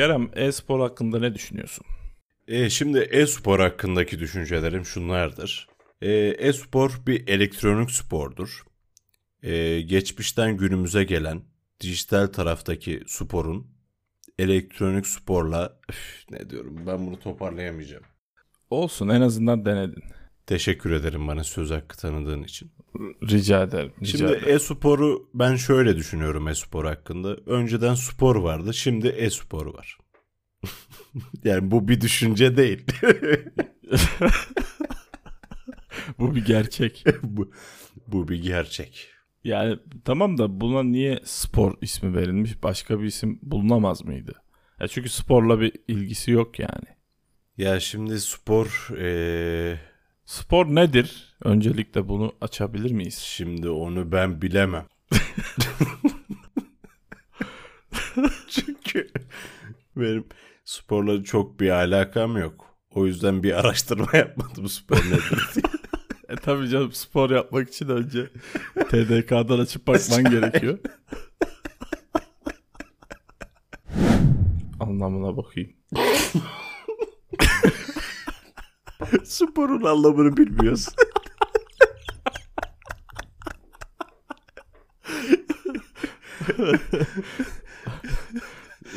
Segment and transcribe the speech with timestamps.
[0.00, 1.86] Kerem e-spor hakkında ne düşünüyorsun?
[2.48, 5.68] E, şimdi e-spor hakkındaki düşüncelerim şunlardır.
[6.02, 8.64] E, e-spor bir elektronik spordur.
[9.42, 11.42] E, geçmişten günümüze gelen
[11.80, 13.66] dijital taraftaki sporun
[14.38, 18.04] elektronik sporla üf, ne diyorum ben bunu toparlayamayacağım.
[18.70, 20.04] Olsun en azından denedin.
[20.46, 22.72] Teşekkür ederim bana söz hakkı tanıdığın için.
[23.30, 23.92] Rica ederim.
[24.02, 24.48] Rica Şimdi ederim.
[24.48, 27.36] e-sporu ben şöyle düşünüyorum e-spor hakkında.
[27.46, 29.98] Önceden spor vardı, şimdi e-spor var.
[31.44, 32.86] yani bu bir düşünce değil.
[36.18, 37.04] Bu bir gerçek.
[37.22, 37.52] bu,
[38.06, 39.08] bu bir gerçek.
[39.44, 42.62] Yani tamam da buna niye spor ismi verilmiş?
[42.62, 44.42] Başka bir isim bulunamaz mıydı?
[44.80, 46.86] Ya çünkü sporla bir ilgisi yok yani.
[47.58, 49.80] Ya şimdi spor eee,
[50.30, 51.36] Spor nedir?
[51.44, 53.18] Öncelikle bunu açabilir miyiz?
[53.18, 54.86] şimdi onu ben bilemem.
[58.48, 59.10] Çünkü
[59.96, 60.24] benim
[60.64, 62.66] sporla çok bir alakam yok.
[62.90, 65.64] O yüzden bir araştırma yapmadım spor nedir diye.
[66.28, 68.26] E tabii canım spor yapmak için önce
[68.74, 70.78] TDK'dan açıp bakman gerekiyor.
[74.80, 75.72] Anlamına bakayım.
[79.24, 80.94] Sporun anlamını bilmiyorsun.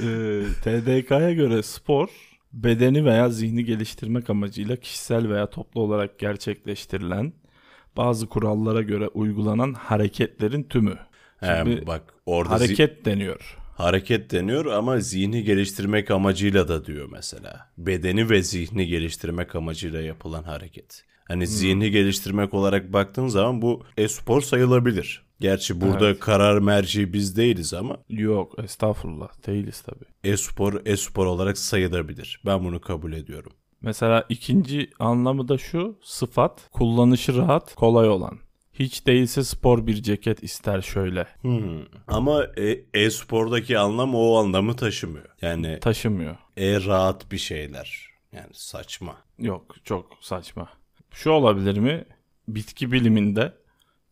[0.03, 2.09] Ee, TDK'ya göre spor
[2.53, 7.33] bedeni veya zihni geliştirmek amacıyla kişisel veya toplu olarak gerçekleştirilen
[7.97, 10.97] bazı kurallara göre uygulanan hareketlerin tümü.
[11.37, 13.57] He, Şimdi bak orada zi- Hareket deniyor.
[13.77, 17.69] Hareket deniyor ama zihni geliştirmek amacıyla da diyor mesela.
[17.77, 21.03] Bedeni ve zihni geliştirmek amacıyla yapılan hareket.
[21.27, 25.23] Hani zihni geliştirmek olarak baktığın zaman bu e-spor sayılabilir.
[25.39, 26.19] Gerçi burada Evet.
[26.19, 30.05] karar merci biz değiliz ama Yok estağfurullah değiliz tabii.
[30.33, 32.41] e-spor e-spor olarak sayılabilir.
[32.45, 33.51] Ben bunu kabul ediyorum.
[33.81, 38.39] Mesela ikinci anlamı da şu sıfat kullanışı rahat kolay olan.
[38.73, 41.27] Hiç değilse spor bir ceket ister şöyle.
[41.41, 41.79] Hmm.
[42.07, 45.25] Ama e- e-spordaki anlam o anlamı taşımıyor.
[45.41, 46.35] Yani Taşımıyor.
[46.57, 48.09] e rahat bir şeyler.
[48.31, 49.15] Yani saçma.
[49.39, 50.69] Yok çok saçma.
[51.11, 52.05] Şu olabilir mi?
[52.47, 53.53] Bitki biliminde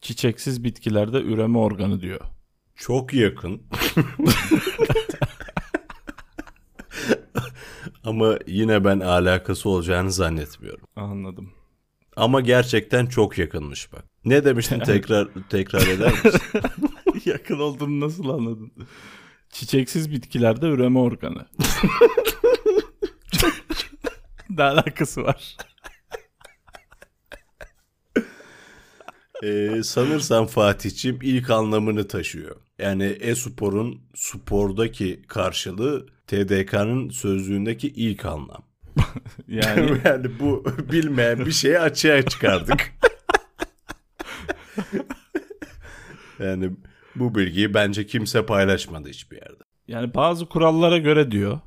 [0.02, 2.22] çiçeksiz bitkilerde üreme organı diyor.
[2.76, 3.62] Çok yakın.
[8.04, 10.88] Ama yine ben alakası olacağını zannetmiyorum.
[10.96, 11.52] Anladım.
[12.22, 14.06] Ama gerçekten çok yakınmış bak.
[14.26, 16.42] Ne demiştin tekrar tekrar eder misin?
[17.26, 18.72] Yakın olduğunu nasıl anladın?
[19.50, 21.46] Çiçeksiz bitkilerde üreme organı.
[24.50, 25.58] ne alakası var?
[29.44, 32.56] Ee, sanırsam Fatih'ciğim ilk anlamını taşıyor.
[32.80, 38.71] Yani e-sporun spordaki karşılığı TDK'nın sözlüğündeki ilk anlam.
[39.48, 42.92] Yani yani bu bilmeyen bir şeyi açığa çıkardık.
[46.40, 46.70] yani
[47.16, 49.64] bu bilgiyi bence kimse paylaşmadı hiçbir yerde.
[49.88, 51.60] yani bazı kurallara göre diyor.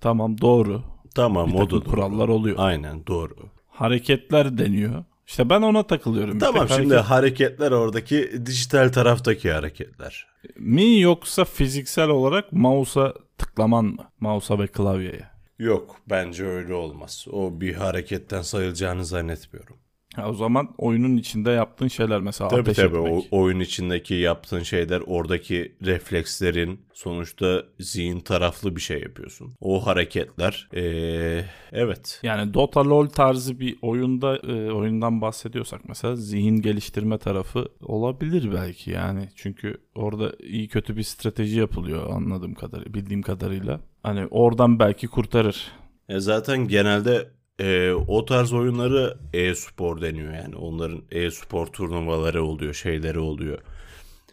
[0.00, 0.82] Tamam doğru.
[1.14, 1.84] Tamam Bir o da doğru.
[1.84, 2.56] kurallar oluyor.
[2.58, 3.34] Aynen doğru.
[3.68, 5.04] Hareketler deniyor.
[5.26, 6.38] İşte ben ona takılıyorum.
[6.38, 10.26] Tamam tek şimdi hareket hareketler oradaki dijital taraftaki hareketler.
[10.56, 14.02] mi yoksa fiziksel olarak mouse'a tıklaman mı?
[14.20, 15.33] Mouse'a ve klavyeye.
[15.58, 17.26] Yok bence öyle olmaz.
[17.32, 19.78] O bir hareketten sayılacağını zannetmiyorum.
[20.16, 23.24] Ha, o zaman oyunun içinde yaptığın şeyler mesela Tabii ateş tabii etmek.
[23.32, 29.54] o oyun içindeki yaptığın şeyler oradaki reflekslerin sonuçta zihin taraflı bir şey yapıyorsun.
[29.60, 36.56] O hareketler ee, evet Yani Dota LoL tarzı bir oyunda e, oyundan bahsediyorsak mesela zihin
[36.56, 39.28] geliştirme tarafı olabilir belki yani.
[39.34, 43.80] Çünkü orada iyi kötü bir strateji yapılıyor anladığım kadarıyla, bildiğim kadarıyla.
[44.02, 45.72] Hani oradan belki kurtarır.
[46.08, 47.28] E zaten genelde
[47.60, 50.56] e, o tarz oyunları e-spor deniyor yani.
[50.56, 53.58] Onların e-spor turnuvaları oluyor, şeyleri oluyor.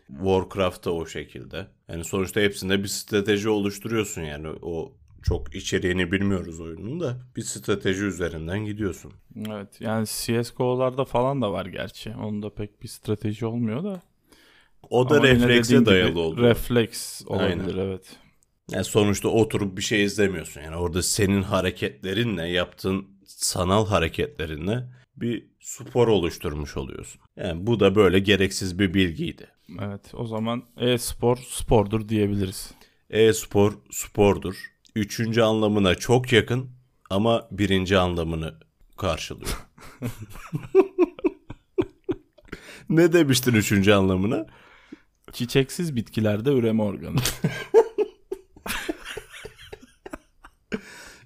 [0.08, 1.68] Warcraft da o şekilde.
[1.88, 4.48] Yani sonuçta hepsinde bir strateji oluşturuyorsun yani.
[4.62, 9.14] O çok içeriğini bilmiyoruz oyunun da bir strateji üzerinden gidiyorsun.
[9.48, 12.16] Evet yani CSGO'larda falan da var gerçi.
[12.16, 14.02] Onda pek bir strateji olmuyor da.
[14.90, 16.50] O da Ama reflekse dayalı oluyor.
[16.50, 17.78] Refleks olabilir Aynen.
[17.78, 18.18] evet.
[18.72, 20.62] Yani sonuçta oturup bir şey izlemiyorsun.
[20.62, 23.06] Yani orada senin hareketlerinle yaptığın
[23.42, 27.22] sanal hareketlerinle bir spor oluşturmuş oluyorsun.
[27.38, 29.48] Yani bu da böyle gereksiz bir bilgiydi.
[29.82, 32.72] Evet o zaman e-spor spordur diyebiliriz.
[33.10, 34.56] E-spor spordur.
[34.96, 36.70] Üçüncü anlamına çok yakın
[37.10, 38.56] ama birinci anlamını
[38.98, 39.68] karşılıyor.
[42.90, 44.46] ne demiştin üçüncü anlamına?
[45.32, 47.16] Çiçeksiz bitkilerde üreme organı.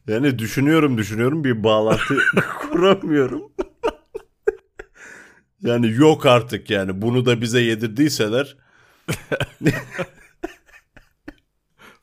[0.07, 2.17] Yani düşünüyorum düşünüyorum bir bağlantı
[2.61, 3.51] kuramıyorum.
[5.61, 8.57] yani yok artık yani bunu da bize yedirdiyseler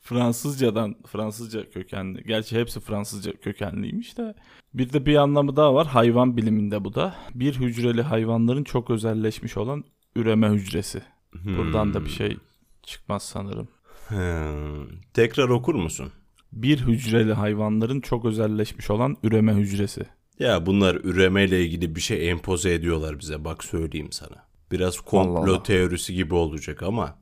[0.01, 2.23] Fransızcadan Fransızca kökenli.
[2.23, 4.35] Gerçi hepsi Fransızca kökenliymiş de.
[4.73, 7.15] Bir de bir anlamı daha var hayvan biliminde bu da.
[7.33, 9.83] Bir hücreli hayvanların çok özelleşmiş olan
[10.15, 11.01] üreme hücresi.
[11.33, 12.37] Buradan da bir şey
[12.83, 13.67] çıkmaz sanırım.
[14.07, 14.87] Hmm.
[15.13, 16.11] Tekrar okur musun?
[16.53, 20.05] Bir hücreli hayvanların çok özelleşmiş olan üreme hücresi.
[20.39, 24.47] Ya bunlar üremeyle ilgili bir şey empoze ediyorlar bize bak söyleyeyim sana.
[24.71, 25.63] Biraz komplo Allah Allah.
[25.63, 27.19] teorisi gibi olacak ama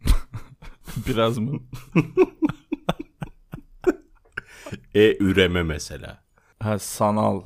[1.08, 1.60] Biraz mı?
[4.94, 6.24] e üreme mesela.
[6.60, 7.42] Ha sanal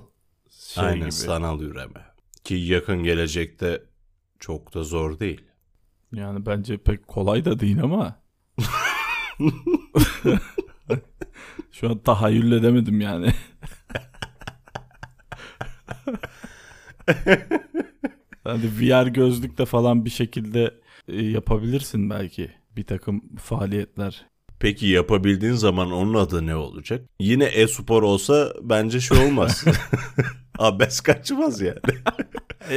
[0.50, 1.12] şey Aynen gibi.
[1.12, 2.04] sanal üreme.
[2.44, 3.82] Ki yakın gelecekte
[4.38, 5.44] çok da zor değil.
[6.12, 8.22] Yani bence pek kolay da değil ama.
[11.72, 13.32] Şu an tahayyül edemedim yani.
[18.44, 20.74] Hani VR gözlükle falan bir şekilde
[21.08, 24.26] e, yapabilirsin belki bir takım faaliyetler.
[24.58, 27.08] Peki yapabildiğin zaman onun adı ne olacak?
[27.20, 29.64] Yine e-spor olsa bence şey olmaz.
[30.58, 31.78] Abes kaçmaz yani.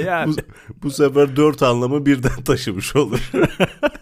[0.05, 0.33] Yani.
[0.33, 0.35] Bu,
[0.83, 3.31] bu sefer dört anlamı birden taşımış olur.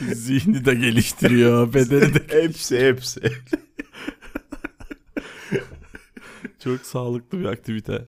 [0.14, 3.20] Zihni de geliştiriyor, bedeni de hepsi hepsi.
[6.64, 8.06] çok sağlıklı bir aktivite.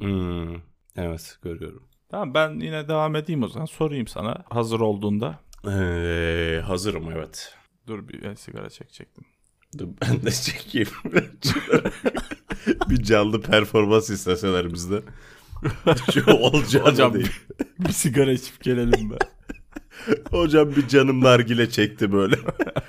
[0.00, 0.54] Hmm,
[0.96, 1.88] evet görüyorum.
[2.10, 3.66] Tamam ben yine devam edeyim o zaman.
[3.66, 5.40] Sorayım sana hazır olduğunda.
[5.66, 7.54] Ee, hazırım evet.
[7.86, 9.24] Dur bir ben sigara çekecektim.
[9.78, 10.88] Dur ben de çekeyim.
[12.90, 15.02] bir canlı performans isteseler bizden.
[16.14, 17.30] Şu olacağını Hocam değil.
[17.78, 19.16] bir sigara içip gelelim be.
[20.30, 22.36] Hocam bir canım nargile çekti böyle.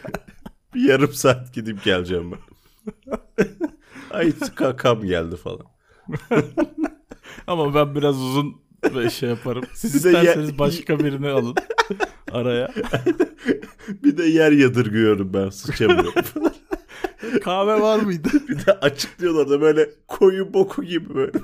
[0.73, 2.39] bir yarım saat gidip geleceğim ben.
[4.11, 5.65] Ay kakam geldi falan.
[7.47, 8.55] Ama ben biraz uzun
[8.95, 9.63] ve şey yaparım.
[9.73, 11.55] Siz Bir isterseniz başka birini alın
[12.31, 12.73] araya.
[13.89, 16.13] Bir de yer yadırgıyorum ben sıçamıyorum.
[17.43, 18.29] Kahve var mıydı?
[18.49, 21.39] bir de açıklıyorlar da böyle koyu boku gibi böyle.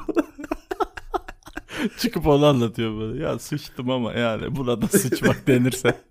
[1.97, 3.23] Çıkıp onu anlatıyor böyle.
[3.23, 6.01] Ya sıçtım ama yani burada sıçmak denirse.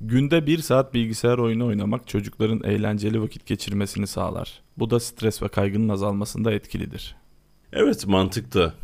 [0.00, 4.62] Günde bir saat bilgisayar oyunu oynamak çocukların eğlenceli vakit geçirmesini sağlar.
[4.78, 7.16] Bu da stres ve kaygının azalmasında etkilidir.
[7.72, 8.74] Evet mantıklı.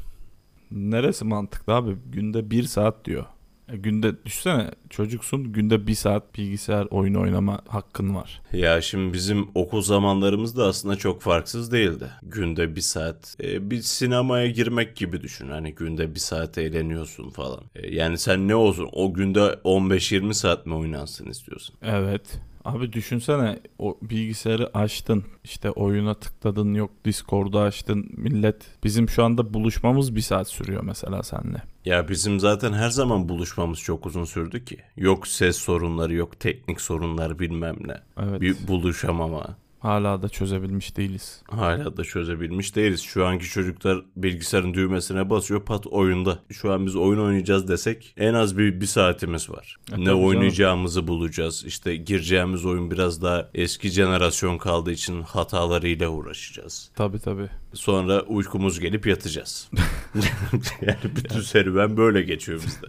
[0.70, 1.96] Neresi mantıklı abi?
[2.06, 3.24] Günde bir saat diyor.
[3.68, 8.40] Günde düşsene çocuksun günde bir saat bilgisayar oyunu oynama hakkın var.
[8.52, 12.10] Ya şimdi bizim okul zamanlarımız da aslında çok farksız değildi.
[12.22, 15.48] Günde bir saat e, bir sinemaya girmek gibi düşün.
[15.48, 17.60] Hani günde bir saat eğleniyorsun falan.
[17.74, 21.76] E, yani sen ne olsun o günde 15-20 saat mi oynansın istiyorsun?
[21.82, 22.40] Evet.
[22.66, 29.54] Abi düşünsene o bilgisayarı açtın işte oyuna tıkladın yok Discord'u açtın millet bizim şu anda
[29.54, 31.62] buluşmamız bir saat sürüyor mesela seninle.
[31.84, 34.78] Ya bizim zaten her zaman buluşmamız çok uzun sürdü ki.
[34.96, 37.96] Yok ses sorunları yok teknik sorunlar bilmem ne.
[38.22, 39.56] Evet Bir buluşamama.
[39.78, 41.42] Hala da çözebilmiş değiliz.
[41.50, 43.02] Hala da çözebilmiş değiliz.
[43.02, 46.38] Şu anki çocuklar bilgisayarın düğmesine basıyor pat oyunda.
[46.52, 49.76] Şu an biz oyun oynayacağız desek en az bir, bir saatimiz var.
[49.88, 50.24] E, tabii ne canım.
[50.24, 51.64] oynayacağımızı bulacağız.
[51.66, 56.90] İşte gireceğimiz oyun biraz daha eski jenerasyon kaldığı için hatalarıyla uğraşacağız.
[56.94, 57.48] Tabi tabi.
[57.72, 59.70] Sonra uykumuz gelip yatacağız.
[60.80, 62.86] yani bütün serüven böyle geçiyor bizde.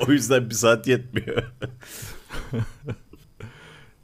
[0.08, 1.42] o yüzden bir saat yetmiyor.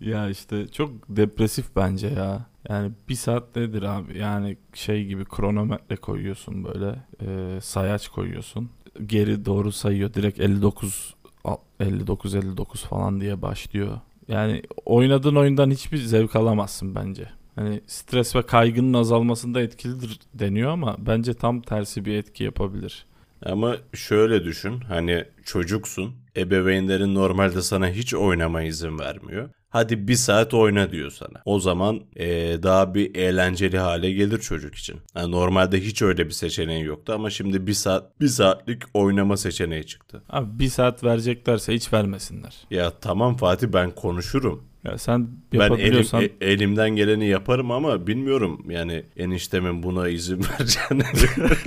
[0.01, 2.47] Ya işte çok depresif bence ya.
[2.69, 4.19] Yani bir saat nedir abi?
[4.19, 6.95] Yani şey gibi kronometre koyuyorsun böyle.
[7.23, 8.71] e, sayaç koyuyorsun.
[9.07, 10.15] Geri doğru sayıyor.
[10.15, 11.15] Direkt 59
[11.45, 14.01] al- 59 59 falan diye başlıyor.
[14.29, 17.29] Yani oynadığın oyundan hiçbir zevk alamazsın bence.
[17.55, 23.07] Hani stres ve kaygının azalmasında etkilidir deniyor ama bence tam tersi bir etki yapabilir.
[23.47, 29.49] Ama şöyle düşün hani çocuksun ebeveynlerin normalde sana hiç oynama izin vermiyor.
[29.71, 31.43] Hadi bir saat oyna diyor sana.
[31.45, 34.97] O zaman eee, daha bir eğlenceli hale gelir çocuk için.
[35.17, 39.87] Yani normalde hiç öyle bir seçeneği yoktu ama şimdi bir saat bir saatlik oynama seçeneği
[39.87, 40.23] çıktı.
[40.31, 42.55] Abi bir saat vereceklerse hiç vermesinler.
[42.71, 44.65] Ya tamam Fatih ben konuşurum.
[44.85, 50.41] Ya sen Ben elim, yapabiliyorsan e- elimden geleni yaparım ama bilmiyorum yani eniştemin buna izin
[50.61, 51.05] vereceğini.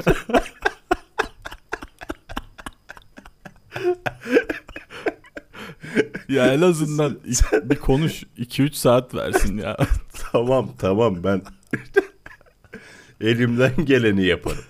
[6.32, 7.20] Ya en azından
[7.64, 9.78] bir konuş 2-3 saat versin ya.
[10.32, 11.42] tamam tamam ben
[13.22, 14.64] elimden geleni yaparım.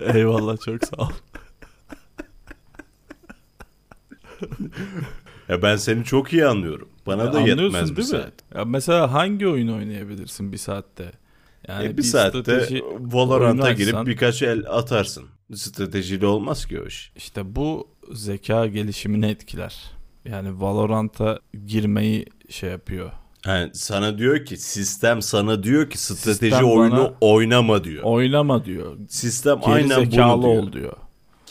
[0.00, 1.10] Eyvallah çok sağ ol.
[5.48, 6.88] ya ben seni çok iyi anlıyorum.
[7.06, 8.18] Bana da Anlıyorsun yetmez bir değil mi?
[8.22, 8.32] saat.
[8.54, 11.12] Ya mesela hangi oyun oynayabilirsin bir saatte?
[11.68, 15.24] Yani E, bir, saatte strateji Valorant'a girip birkaç el atarsın.
[15.54, 17.12] Stratejiyle olmaz ki o iş.
[17.16, 19.76] İşte bu zeka gelişimini etkiler.
[20.24, 23.12] Yani Valorant'a girmeyi şey yapıyor.
[23.46, 28.02] Yani sana diyor ki sistem sana diyor ki strateji Sistem oyunu oynama diyor.
[28.02, 28.96] Oynama diyor.
[29.08, 30.62] Sistem Geri aynen zekalı bunu diyor.
[30.62, 30.92] ol diyor.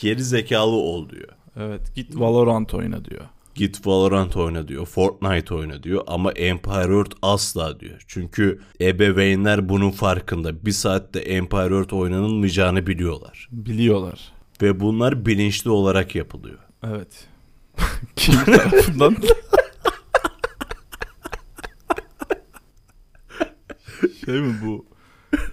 [0.00, 1.28] Geri zekalı ol diyor.
[1.56, 3.24] Evet git Valorant oyna diyor.
[3.54, 4.86] Git Valorant oyna diyor.
[4.86, 6.02] Fortnite oyna diyor.
[6.06, 8.04] Ama Empire Earth asla diyor.
[8.06, 10.66] Çünkü ebeveynler bunun farkında.
[10.66, 13.48] Bir saatte Empire Earth oynanılmayacağını biliyorlar.
[13.52, 14.32] Biliyorlar.
[14.62, 16.58] Ve bunlar bilinçli olarak yapılıyor.
[16.86, 17.26] Evet.
[18.16, 19.16] Kim tarafından?
[24.24, 24.86] şey mi bu?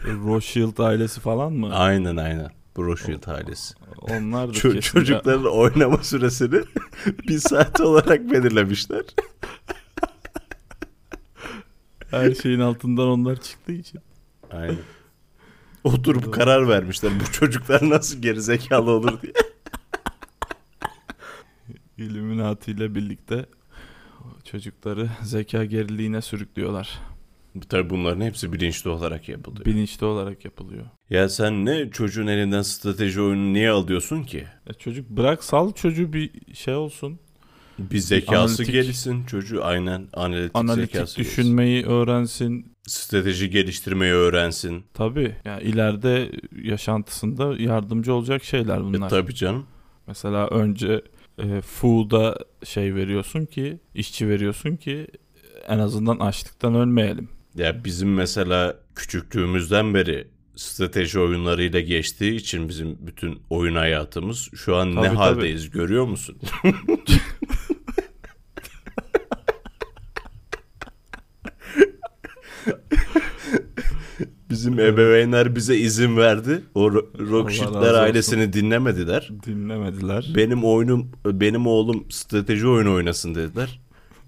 [0.05, 1.75] Rothschild ailesi falan mı?
[1.75, 2.51] Aynen aynen.
[2.77, 3.73] Broşilt ailesi.
[4.01, 6.61] Onlar da Ço- kesin çocukların oynama süresini
[7.27, 9.03] bir saat olarak belirlemişler.
[12.11, 13.99] her şeyin altından onlar çıktığı için.
[14.51, 14.77] Aynen.
[15.83, 19.33] Oturup karar vermişler bu çocuklar nasıl gerizekalı olur diye.
[22.01, 23.45] Illuminati ile birlikte
[24.43, 26.99] çocukları zeka geriliğine sürüklüyorlar.
[27.69, 29.65] Tabii bunların hepsi bilinçli olarak yapılıyor.
[29.65, 30.85] Bilinçli olarak yapılıyor.
[31.09, 34.47] Ya sen ne çocuğun elinden strateji oyunu niye alıyorsun ki?
[34.67, 37.19] Ya çocuk bırak sal çocuğu bir şey olsun.
[37.79, 42.49] Bir zekası Analitik- gelişsin çocuğu aynen analitik, Analitik zekası düşünmeyi öğrensin.
[42.49, 42.71] gelişsin.
[42.87, 44.83] Strateji geliştirmeyi öğrensin.
[44.93, 45.35] Tabii.
[45.45, 46.31] Yani ileride
[46.63, 49.09] yaşantısında yardımcı olacak şeyler E, bunlar.
[49.09, 49.65] tabii canım.
[50.07, 51.01] Mesela önce
[51.37, 55.07] e, food'a şey veriyorsun ki, işçi veriyorsun ki
[55.67, 57.29] en azından açlıktan ölmeyelim.
[57.55, 64.89] Ya bizim mesela küçüklüğümüzden beri strateji oyunlarıyla geçtiği için bizim bütün oyun hayatımız şu an
[64.91, 65.15] ne Tabii, tabii.
[65.15, 66.37] haldeyiz görüyor musun?
[74.61, 76.63] Bizim ebeveynler bize izin verdi.
[76.75, 76.91] O
[77.31, 79.29] Rockshitler ailesini dinlemediler.
[79.45, 80.33] Dinlemediler.
[80.35, 83.79] Benim oyunum, benim oğlum strateji oyunu oynasın dediler.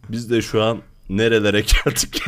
[0.09, 2.23] Biz de şu an nerelere geldik?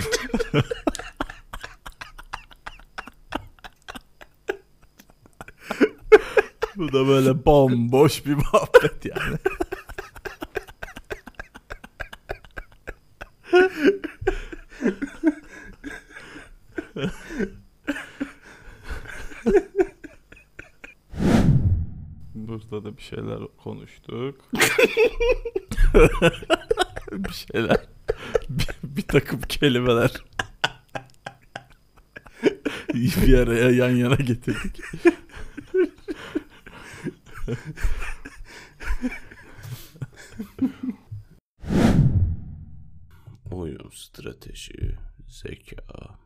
[6.76, 9.38] Bu da böyle bomboş bir muhabbet yani.
[22.76, 24.50] Burada da bir şeyler konuştuk.
[27.12, 27.86] bir şeyler.
[28.50, 30.12] Bir, bir takım kelimeler.
[32.94, 34.82] bir araya yan yana getirdik.
[43.52, 44.96] Oyun, strateji,
[45.28, 46.20] zeka,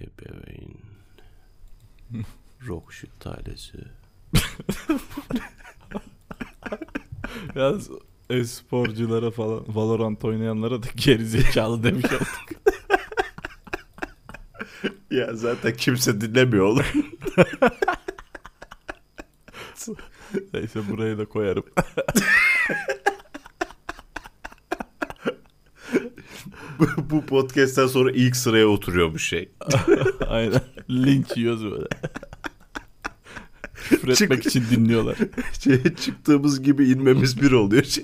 [0.00, 0.80] ebeveyn,
[2.66, 4.03] Rockshit ailesi.
[7.54, 7.90] Yalnız
[8.30, 12.64] e-sporculara falan Valorant oynayanlara da geri zekalı demiş olduk.
[15.10, 16.84] Ya zaten kimse dinlemiyor oğlum.
[20.54, 21.64] Neyse buraya da koyarım.
[26.78, 29.48] bu, bu podcast'ten sonra ilk sıraya oturuyor bu şey.
[30.28, 30.60] Aynen.
[30.90, 31.86] Linç yiyoruz böyle.
[33.88, 34.46] Küfür etmek Çık.
[34.46, 35.16] için dinliyorlar.
[35.60, 37.84] Şey, çıktığımız gibi inmemiz bir oluyor.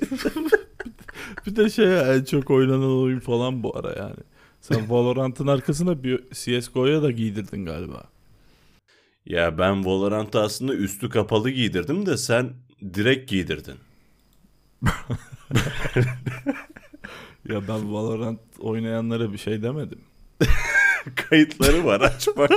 [1.46, 4.16] Bir de şey en çok oynanan oyun falan bu ara yani.
[4.60, 8.04] Sen Valorant'ın arkasına bir CSGO'ya da giydirdin galiba.
[9.26, 12.52] Ya ben Valorant'ı aslında üstü kapalı giydirdim de sen
[12.94, 13.76] direkt giydirdin.
[17.48, 20.00] Ya ben Valorant oynayanlara bir şey demedim.
[21.14, 22.50] Kayıtları var aç bak.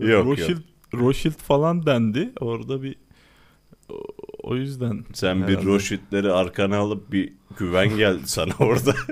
[0.00, 0.62] Yok, Rothschild,
[0.94, 2.32] Rothschild falan dendi.
[2.40, 2.96] Orada bir
[4.42, 5.04] o, yüzden.
[5.12, 5.66] Sen bir herhalde.
[5.66, 8.94] Roşitleri arkana alıp bir güven geldi sana orada.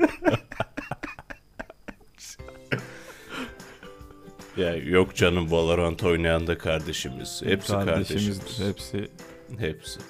[4.57, 7.43] ya yok canım Valorant oynayan da kardeşimiz.
[7.45, 8.61] Hepsi kardeşimiz.
[8.61, 9.09] Hepsi
[9.59, 10.01] Hepsi.